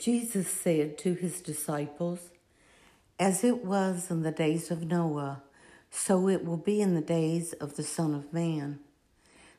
[0.00, 2.30] Jesus said to his disciples,
[3.18, 5.42] As it was in the days of Noah,
[5.90, 8.78] so it will be in the days of the Son of Man.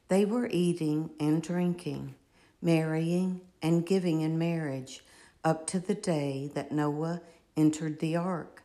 [0.08, 2.16] They were eating and drinking,
[2.59, 5.04] marrying and giving in marriage,
[5.44, 7.21] up to the day that Noah
[7.55, 8.63] entered the ark,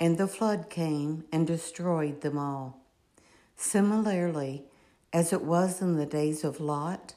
[0.00, 2.80] and the flood came and destroyed them all.
[3.56, 4.64] Similarly,
[5.12, 7.14] as it was in the days of Lot,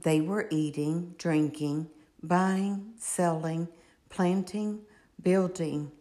[0.00, 1.90] they were eating, drinking,
[2.22, 3.68] buying, selling,
[4.08, 4.80] planting,
[5.22, 5.92] building.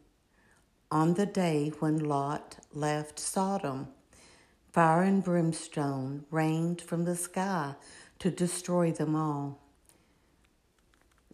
[0.89, 3.89] On the day when Lot left Sodom,
[4.71, 7.75] fire and brimstone rained from the sky
[8.19, 9.59] to destroy them all.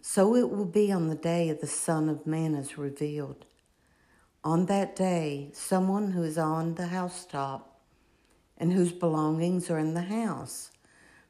[0.01, 3.45] So it will be on the day of the Son of Man is revealed.
[4.43, 7.79] On that day, someone who is on the housetop
[8.57, 10.71] and whose belongings are in the house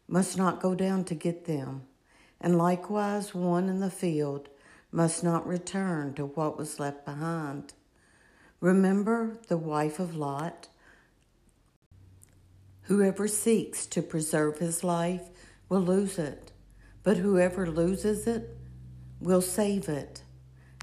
[0.08, 1.84] must not go down to get them
[2.44, 4.50] and likewise one in the field
[4.92, 7.74] must not return to what was left behind.
[8.60, 10.68] Remember the wife of Lot?
[12.84, 15.30] Whoever seeks to preserve his life
[15.70, 16.52] will lose it,
[17.02, 18.58] but whoever loses it
[19.22, 20.24] will save it.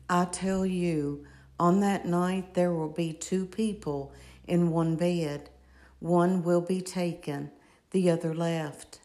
[0.08, 1.26] I tell you,
[1.58, 4.14] on that night there will be two people
[4.48, 5.50] in one bed.
[5.98, 7.50] One will be taken,
[7.90, 8.99] the other left.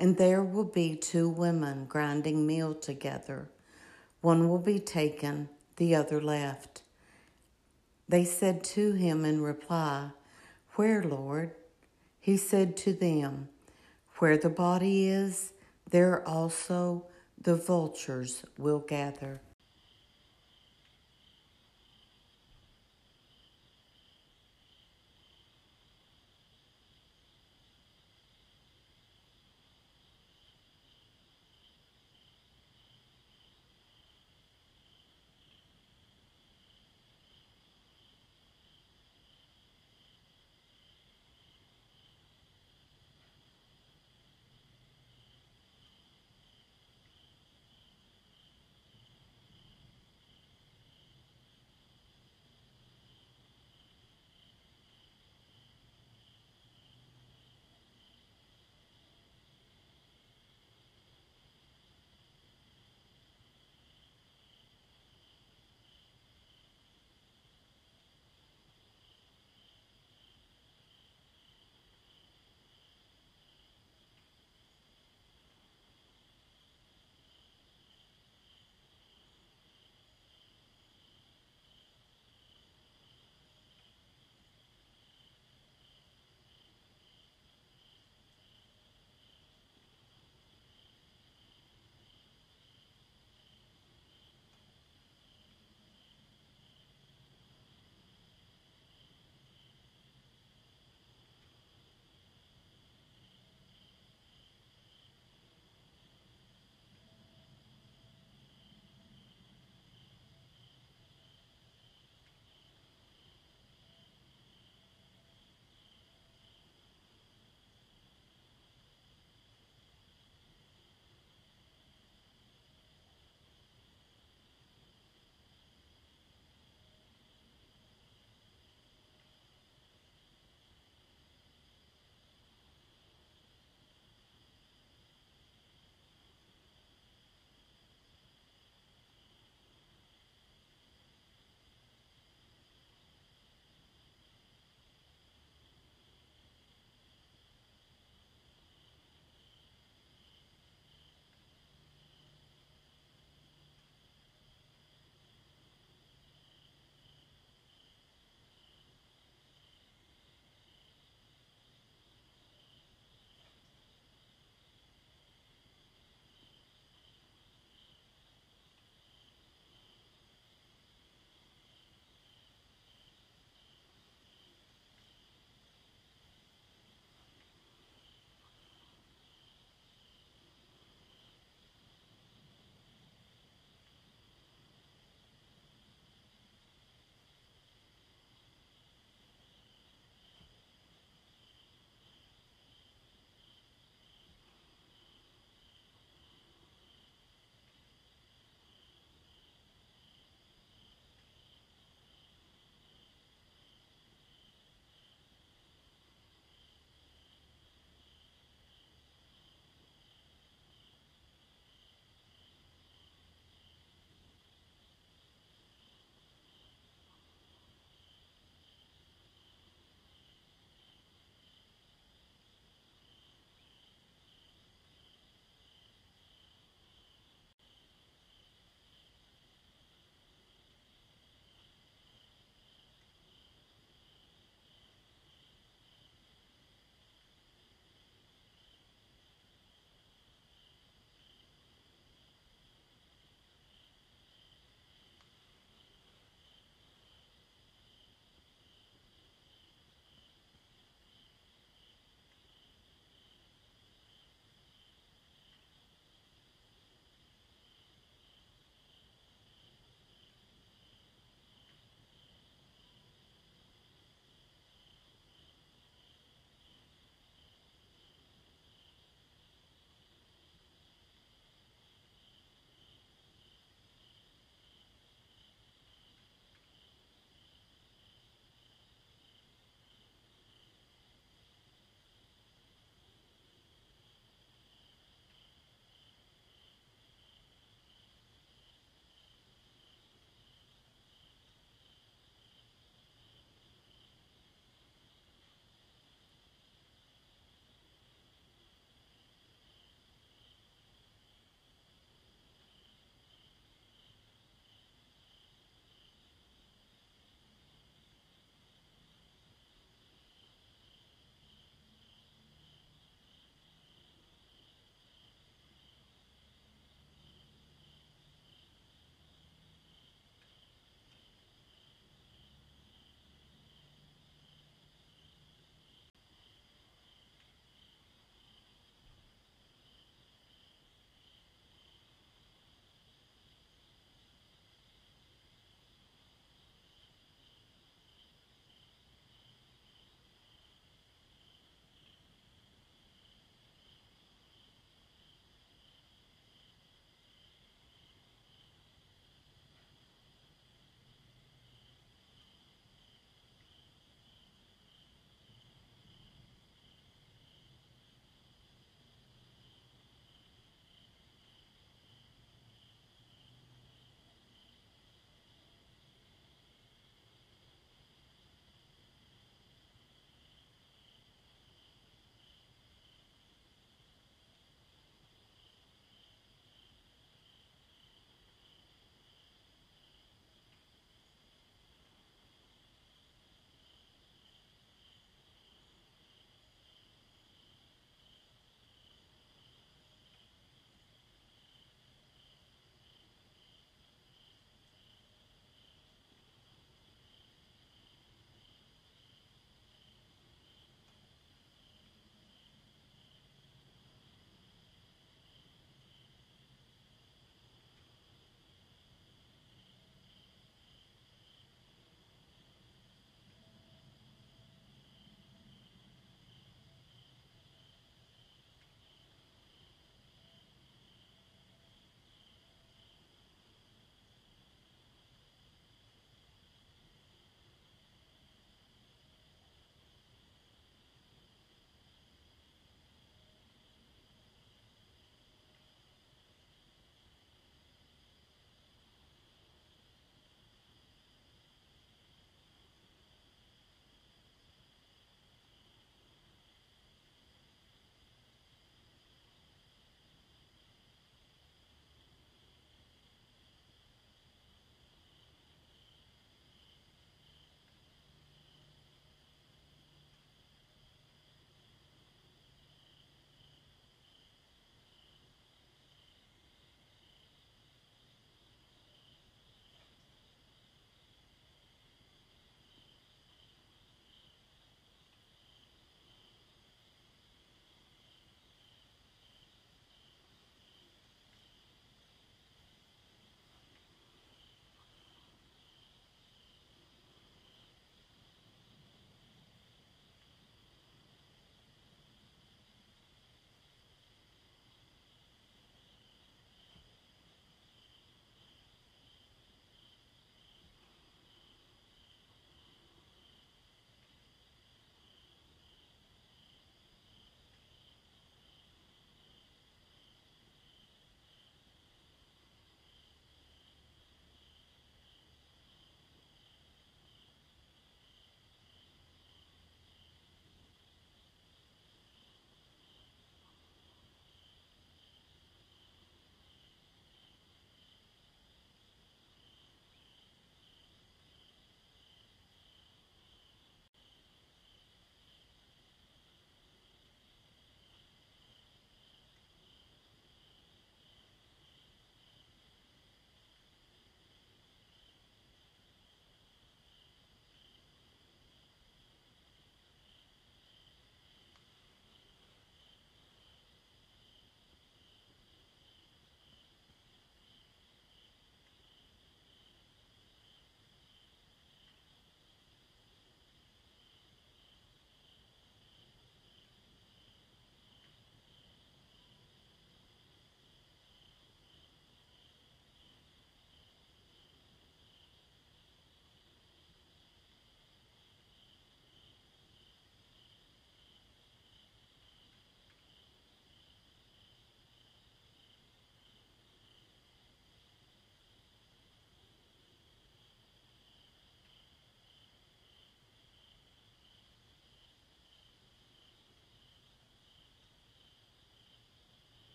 [0.00, 3.50] And there will be two women grinding meal together.
[4.22, 6.80] One will be taken, the other left.
[8.08, 10.12] They said to him in reply,
[10.76, 11.50] Where, Lord?
[12.18, 13.50] He said to them,
[14.20, 15.52] Where the body is,
[15.90, 17.04] there also
[17.38, 19.42] the vultures will gather.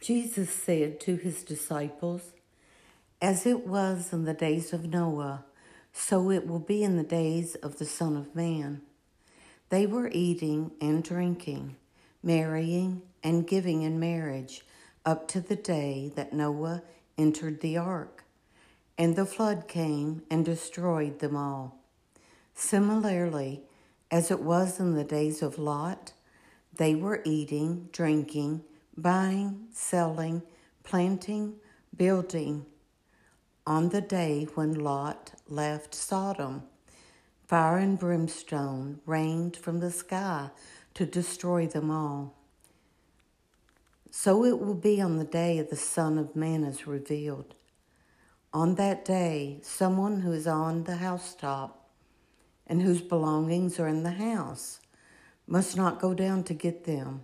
[0.00, 2.32] Jesus said to his disciples,
[3.20, 5.44] As it was in the days of Noah,
[5.92, 8.80] so it will be in the days of the Son of Man.
[9.68, 11.76] They were eating and drinking,
[12.22, 14.64] marrying and giving in marriage,
[15.04, 16.82] up to the day that Noah
[17.18, 18.24] entered the ark,
[18.96, 21.78] and the flood came and destroyed them all.
[22.54, 23.64] Similarly,
[24.10, 26.12] as it was in the days of Lot,
[26.74, 28.64] they were eating, drinking,
[29.02, 30.42] buying, selling,
[30.84, 31.54] planting,
[31.96, 32.66] building.
[33.66, 36.64] On the day when Lot left Sodom,
[37.46, 40.50] fire and brimstone rained from the sky
[40.94, 42.36] to destroy them all.
[44.10, 47.54] So it will be on the day of the Son of Man is revealed.
[48.52, 51.88] On that day, someone who is on the housetop
[52.66, 54.80] and whose belongings are in the house
[55.46, 57.22] must not go down to get them,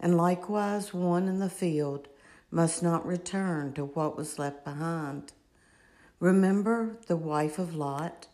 [0.00, 2.08] and likewise one in the field
[2.50, 5.32] must not return to what was left behind.
[6.18, 8.26] Remember the wife of Lot?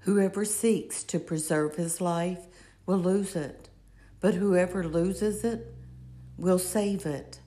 [0.00, 2.46] Whoever seeks to preserve his life
[2.86, 3.68] will lose it,
[4.20, 5.74] but whoever loses it
[6.38, 7.40] will save it.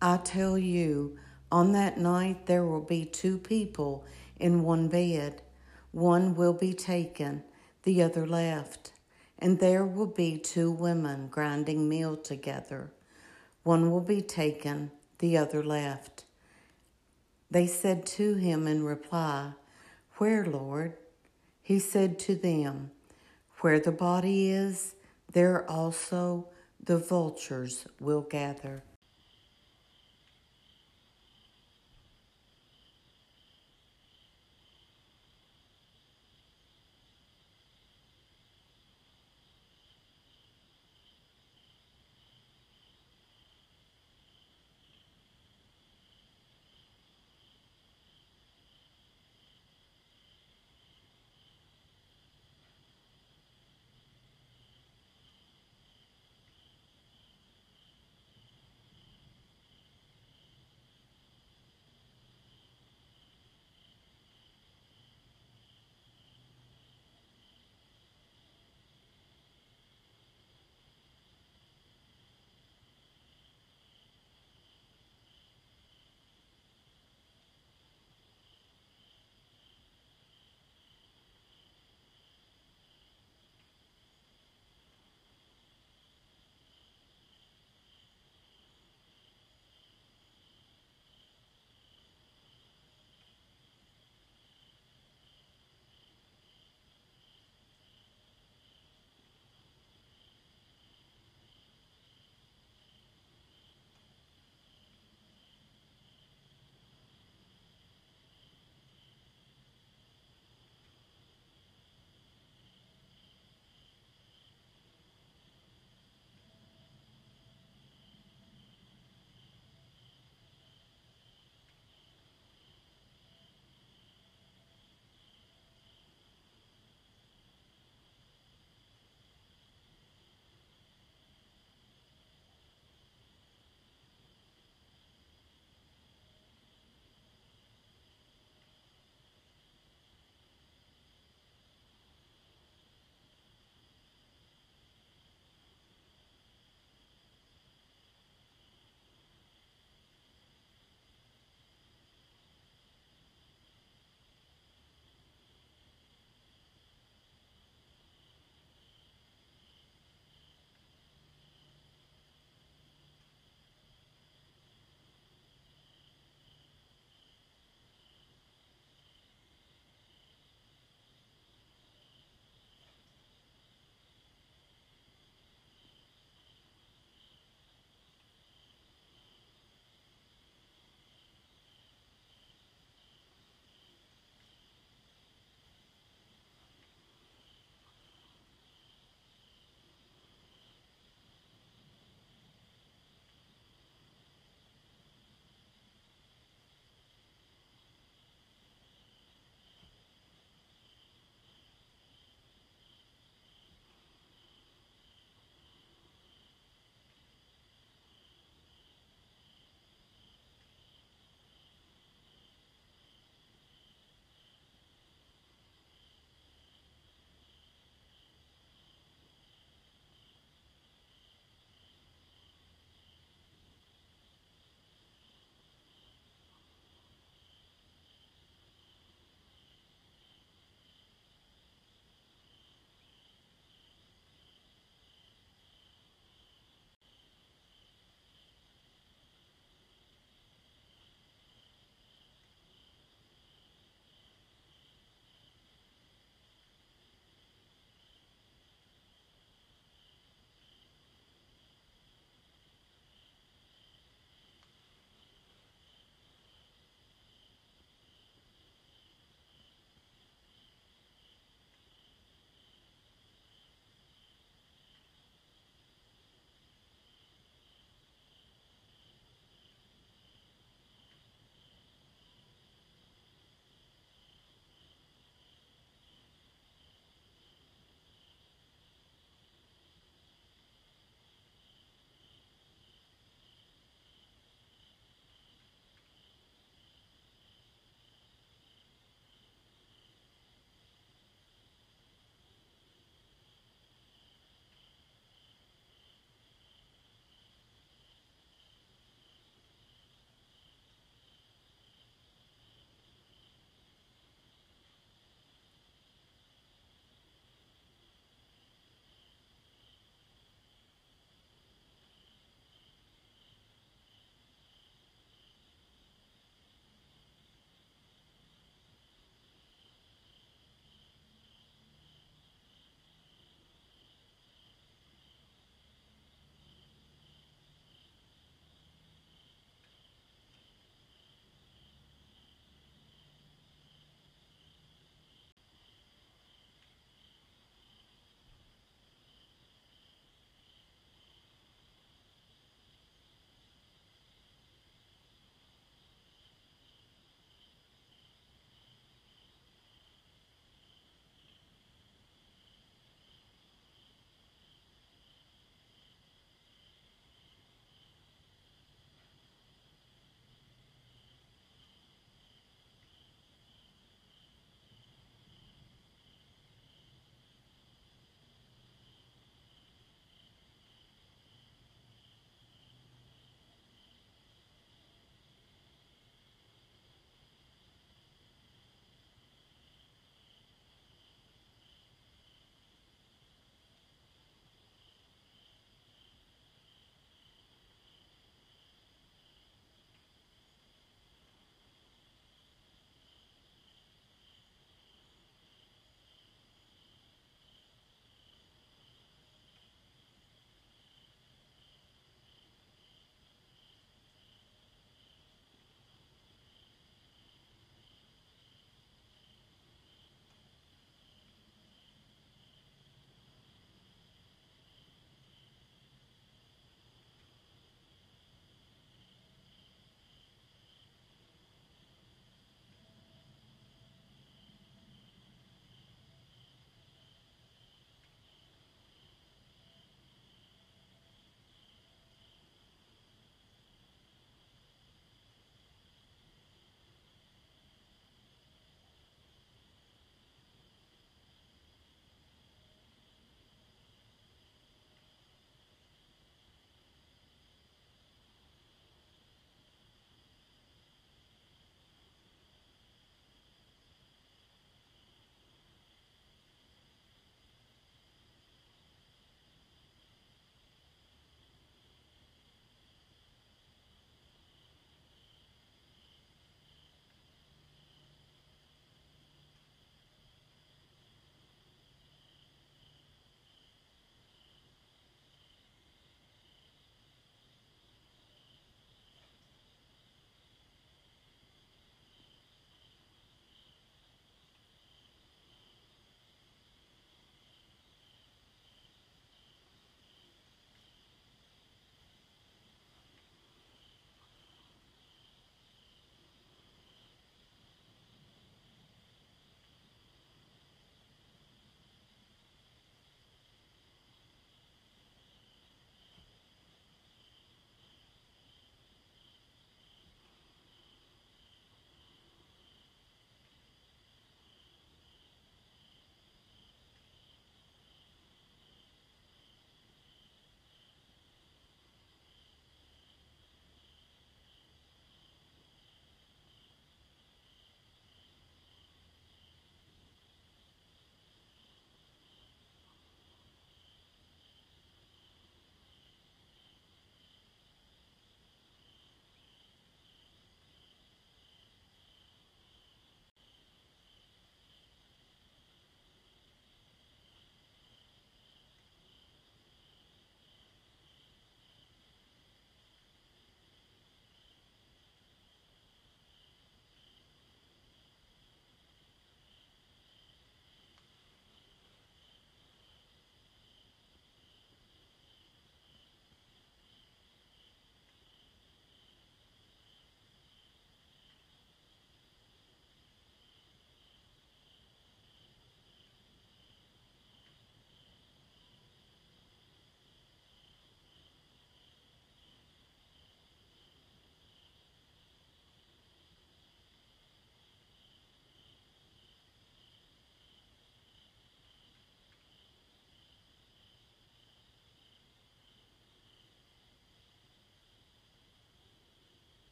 [0.00, 1.18] I tell you,
[1.52, 4.04] on that night there will be two people
[4.38, 5.42] in one bed.
[5.90, 7.42] One will be taken,
[7.82, 8.92] the other left.
[9.40, 12.92] And there will be two women grinding meal together.
[13.62, 16.24] One will be taken, the other left.
[17.50, 19.52] They said to him in reply,
[20.18, 20.94] Where, Lord?
[21.62, 22.90] He said to them,
[23.60, 24.94] Where the body is,
[25.32, 26.48] there also
[26.82, 28.82] the vultures will gather.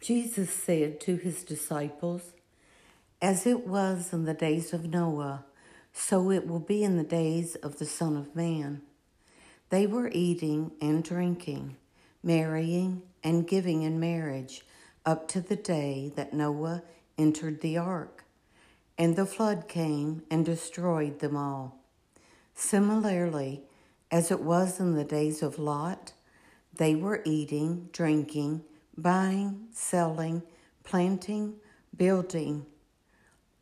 [0.00, 2.32] Jesus said to his disciples,
[3.20, 5.44] As it was in the days of Noah,
[5.92, 8.82] so it will be in the days of the Son of Man.
[9.70, 11.76] They were eating and drinking,
[12.22, 14.64] marrying and giving in marriage,
[15.04, 16.82] up to the day that Noah
[17.16, 18.24] entered the ark,
[18.96, 21.80] and the flood came and destroyed them all.
[22.54, 23.62] Similarly,
[24.10, 26.12] as it was in the days of Lot,
[26.76, 28.62] they were eating, drinking,
[28.98, 30.42] buying, selling,
[30.82, 31.54] planting,
[31.96, 32.66] building.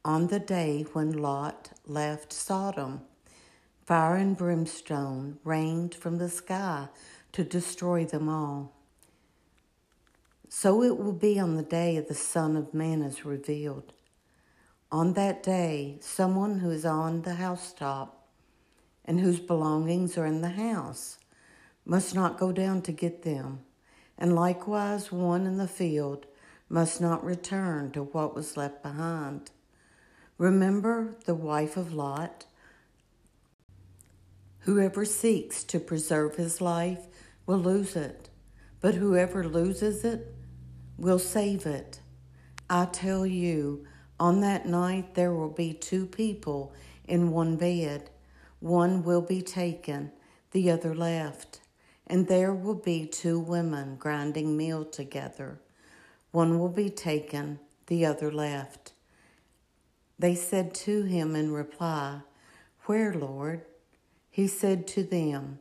[0.05, 3.03] On the day when Lot left Sodom,
[3.85, 6.89] fire and brimstone rained from the sky
[7.33, 8.73] to destroy them all.
[10.49, 13.93] So it will be on the day of the Son of Man is revealed.
[14.91, 18.27] On that day, someone who is on the housetop
[19.05, 21.19] and whose belongings are in the house
[21.85, 23.66] must not go down to get them,
[24.19, 26.27] and likewise one in the field
[26.69, 29.51] must not return to what was left behind.
[30.39, 32.47] Remember the wife of Lot?
[34.61, 37.07] Whoever seeks to preserve his life
[37.47, 38.29] will lose it,
[38.81, 40.35] but whoever loses it
[40.99, 42.01] will save it.
[42.69, 43.87] I tell you,
[44.19, 46.73] on that night there will be two people
[47.07, 48.11] in one bed.
[48.59, 50.11] One will be taken,
[50.51, 51.61] the other left
[52.07, 55.59] and there will be two women grinding meal together.
[56.31, 58.93] One will be taken, the other left.
[60.19, 62.21] They said to him in reply,
[62.85, 63.63] Where, Lord?
[64.31, 65.59] He said to them,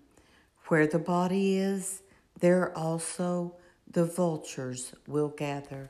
[0.67, 2.01] Where the body is,
[2.39, 3.55] there also
[3.89, 5.89] the vultures will gather.